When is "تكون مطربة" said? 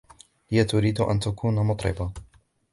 1.19-2.11